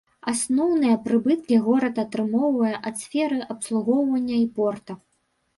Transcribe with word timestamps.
Асноўныя 0.29 0.93
прыбыткі 1.03 1.59
горад 1.67 2.01
атрымоўвае 2.05 2.71
ад 2.91 2.95
сферы 3.05 3.39
абслугоўвання 3.57 4.41
і 4.41 4.47
порта. 4.57 4.93